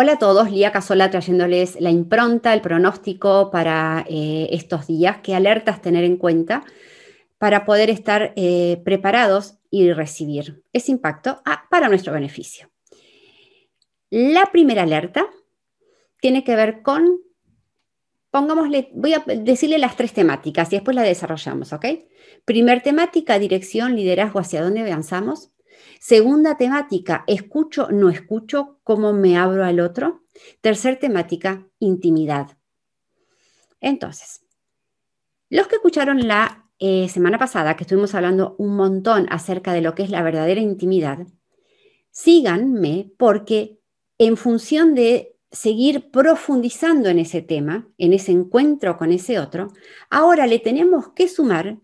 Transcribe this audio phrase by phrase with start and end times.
[0.00, 5.34] Hola a todos, Lía Casola trayéndoles la impronta, el pronóstico para eh, estos días, qué
[5.34, 6.64] alertas tener en cuenta
[7.36, 12.70] para poder estar eh, preparados y recibir ese impacto ah, para nuestro beneficio.
[14.08, 15.26] La primera alerta
[16.20, 17.18] tiene que ver con,
[18.30, 21.86] pongámosle, voy a decirle las tres temáticas y después la desarrollamos, ¿ok?
[22.44, 25.50] Primer temática, dirección, liderazgo, hacia dónde avanzamos.
[26.00, 30.22] Segunda temática, escucho, no escucho, cómo me abro al otro.
[30.60, 32.56] Tercer temática, intimidad.
[33.80, 34.42] Entonces,
[35.50, 39.94] los que escucharon la eh, semana pasada, que estuvimos hablando un montón acerca de lo
[39.94, 41.26] que es la verdadera intimidad,
[42.10, 43.78] síganme porque
[44.18, 49.72] en función de seguir profundizando en ese tema, en ese encuentro con ese otro,
[50.10, 51.78] ahora le tenemos que sumar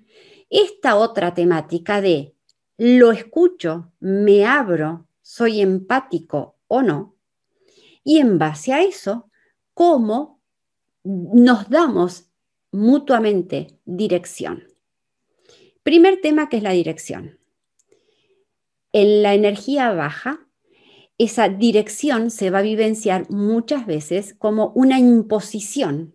[0.50, 2.33] esta otra temática de
[2.76, 7.16] lo escucho, me abro, soy empático o no,
[8.02, 9.30] y en base a eso,
[9.72, 10.40] cómo
[11.04, 12.30] nos damos
[12.70, 14.64] mutuamente dirección.
[15.82, 17.38] Primer tema que es la dirección.
[18.92, 20.46] En la energía baja,
[21.18, 26.14] esa dirección se va a vivenciar muchas veces como una imposición,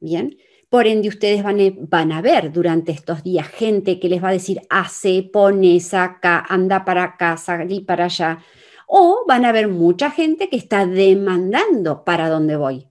[0.00, 0.38] ¿bien?
[0.68, 4.60] Por ende, ustedes van, a ver durante estos días gente que les va a decir,
[4.68, 8.44] hace, pone, saca, anda para acá, salí para allá.
[8.86, 12.88] O van a ver mucha gente que está demandando para dónde voy.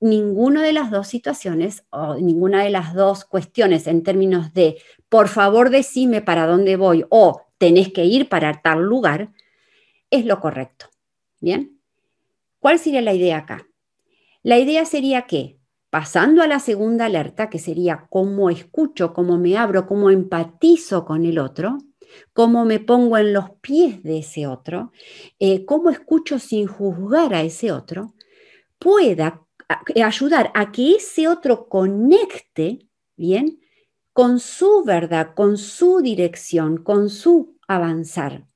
[0.00, 5.26] Ninguna de las dos situaciones o ninguna de las dos cuestiones en términos de, por
[5.26, 9.32] favor, decime para dónde voy o tenés que ir para tal lugar,
[10.10, 10.86] es lo correcto.
[11.40, 11.80] ¿Bien?
[12.60, 13.66] ¿Cuál sería la idea acá?
[14.44, 15.57] La idea sería que
[15.90, 21.24] Pasando a la segunda alerta, que sería cómo escucho, cómo me abro, cómo empatizo con
[21.24, 21.78] el otro,
[22.34, 24.92] cómo me pongo en los pies de ese otro,
[25.38, 28.14] eh, cómo escucho sin juzgar a ese otro,
[28.78, 29.46] pueda
[30.02, 33.60] ayudar a que ese otro conecte, ¿bien?
[34.12, 38.46] Con su verdad, con su dirección, con su avanzar.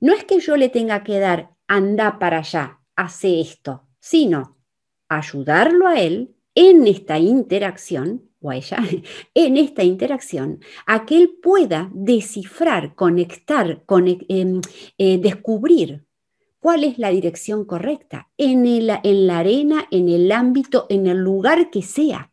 [0.00, 4.61] No es que yo le tenga que dar, anda para allá, hace esto, sino
[5.16, 8.78] ayudarlo a él en esta interacción, o a ella,
[9.34, 13.82] en esta interacción, a que él pueda descifrar, conectar,
[14.28, 14.60] em,
[14.98, 16.04] eh, descubrir
[16.60, 21.70] cuál es la dirección correcta en, en la arena, en el ámbito, en el lugar
[21.70, 22.32] que sea.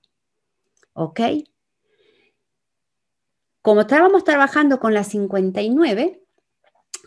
[0.94, 1.19] ¿Ok?
[3.62, 6.23] Como estábamos trabajando con la 59,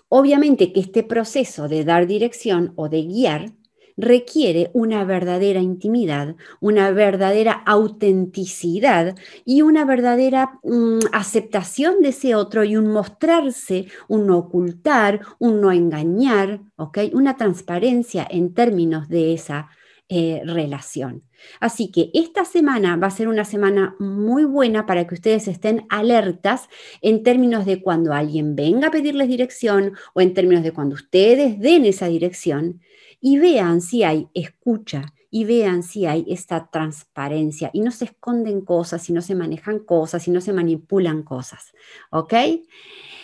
[0.08, 3.52] obviamente que este proceso de dar dirección o de guiar
[3.96, 9.14] requiere una verdadera intimidad, una verdadera autenticidad
[9.44, 15.60] y una verdadera mm, aceptación de ese otro y un mostrarse, un no ocultar, un
[15.60, 16.60] no engañar,
[17.12, 19.68] Una transparencia en términos de esa
[20.08, 21.22] eh, relación.
[21.58, 25.86] Así que esta semana va a ser una semana muy buena para que ustedes estén
[25.88, 26.68] alertas
[27.00, 31.58] en términos de cuando alguien venga a pedirles dirección o en términos de cuando ustedes
[31.58, 32.80] den esa dirección
[33.20, 38.60] y vean si hay escucha y vean si hay esta transparencia y no se esconden
[38.60, 41.72] cosas, si no se manejan cosas, si no se manipulan cosas.
[42.10, 42.34] ¿Ok?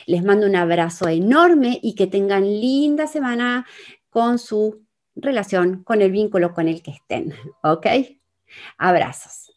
[0.06, 3.66] Les mando un abrazo enorme y que tengan linda semana
[4.08, 4.87] con su
[5.22, 7.34] relación, con el vínculo con el que estén.
[7.62, 7.86] ¿Ok?
[8.78, 9.47] Abrazos.